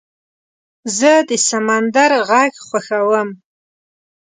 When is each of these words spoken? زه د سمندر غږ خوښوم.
زه 0.97 1.11
د 1.29 1.31
سمندر 1.47 2.11
غږ 2.29 2.53
خوښوم. 2.67 3.29